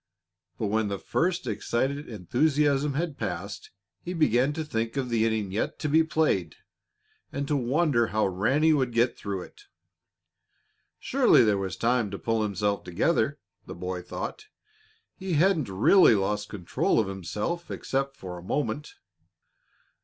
[0.57, 3.69] But when the first excited enthusiasm had passed
[4.01, 6.55] he began to think of the inning yet to be played
[7.31, 9.65] and to wonder how Ranny would get through it.
[10.97, 13.37] Surely there was time to pull himself together,
[13.67, 14.45] the boy thought.
[15.13, 18.95] He hadn't really lost control of himself except for a moment.